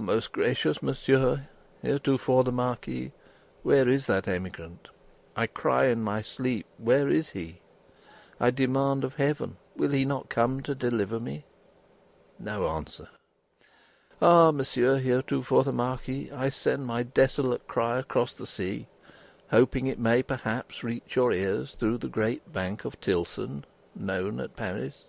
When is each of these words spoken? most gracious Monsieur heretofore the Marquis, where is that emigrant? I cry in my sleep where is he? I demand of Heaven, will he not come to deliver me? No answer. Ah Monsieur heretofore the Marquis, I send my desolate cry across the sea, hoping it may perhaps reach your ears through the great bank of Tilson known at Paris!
most 0.00 0.30
gracious 0.30 0.80
Monsieur 0.84 1.48
heretofore 1.82 2.44
the 2.44 2.52
Marquis, 2.52 3.10
where 3.64 3.88
is 3.88 4.06
that 4.06 4.28
emigrant? 4.28 4.88
I 5.34 5.48
cry 5.48 5.86
in 5.86 6.00
my 6.00 6.22
sleep 6.22 6.66
where 6.78 7.08
is 7.08 7.30
he? 7.30 7.58
I 8.38 8.52
demand 8.52 9.02
of 9.02 9.16
Heaven, 9.16 9.56
will 9.74 9.90
he 9.90 10.04
not 10.04 10.28
come 10.28 10.62
to 10.62 10.76
deliver 10.76 11.18
me? 11.18 11.44
No 12.38 12.68
answer. 12.68 13.08
Ah 14.22 14.52
Monsieur 14.52 14.98
heretofore 15.00 15.64
the 15.64 15.72
Marquis, 15.72 16.30
I 16.30 16.50
send 16.50 16.86
my 16.86 17.02
desolate 17.02 17.66
cry 17.66 17.98
across 17.98 18.32
the 18.32 18.46
sea, 18.46 18.86
hoping 19.50 19.88
it 19.88 19.98
may 19.98 20.22
perhaps 20.22 20.84
reach 20.84 21.16
your 21.16 21.32
ears 21.32 21.74
through 21.74 21.98
the 21.98 22.08
great 22.08 22.52
bank 22.52 22.84
of 22.84 23.00
Tilson 23.00 23.64
known 23.96 24.38
at 24.38 24.54
Paris! 24.54 25.06